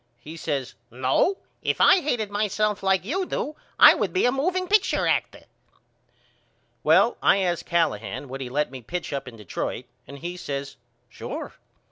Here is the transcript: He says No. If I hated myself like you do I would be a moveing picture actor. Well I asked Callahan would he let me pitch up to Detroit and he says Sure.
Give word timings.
He 0.19 0.35
says 0.35 0.73
No. 0.89 1.37
If 1.61 1.79
I 1.79 2.01
hated 2.01 2.31
myself 2.31 2.81
like 2.81 3.05
you 3.05 3.23
do 3.23 3.55
I 3.77 3.93
would 3.93 4.11
be 4.13 4.25
a 4.25 4.31
moveing 4.31 4.67
picture 4.67 5.05
actor. 5.05 5.43
Well 6.83 7.17
I 7.21 7.37
asked 7.37 7.67
Callahan 7.67 8.27
would 8.27 8.41
he 8.41 8.49
let 8.49 8.71
me 8.71 8.81
pitch 8.81 9.13
up 9.13 9.25
to 9.25 9.31
Detroit 9.33 9.85
and 10.07 10.17
he 10.17 10.37
says 10.37 10.77
Sure. 11.07 11.53